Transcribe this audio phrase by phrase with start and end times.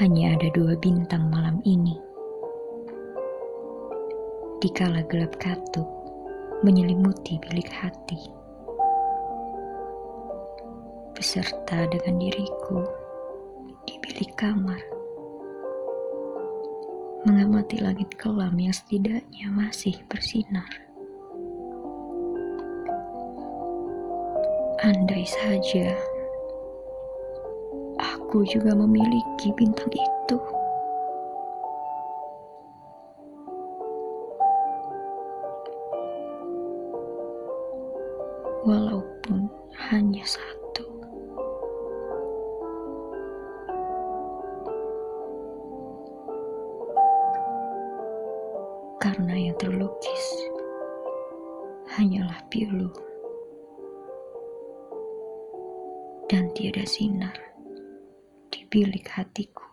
[0.00, 1.92] hanya ada dua bintang malam ini.
[4.64, 5.84] Dikala gelap katup
[6.64, 8.16] menyelimuti bilik hati,
[11.12, 12.80] beserta dengan diriku
[13.84, 14.80] di bilik kamar,
[17.28, 20.68] mengamati langit kelam yang setidaknya masih bersinar.
[24.80, 25.92] Andai saja
[28.30, 30.38] aku juga memiliki bintang itu.
[38.62, 39.50] Walaupun
[39.90, 40.86] hanya satu.
[49.02, 50.26] Karena yang terlukis
[51.98, 52.94] hanyalah pilu
[56.30, 57.49] dan tiada sinar
[58.72, 59.69] bilik hatiku.